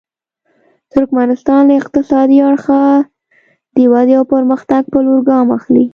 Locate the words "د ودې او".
3.75-4.23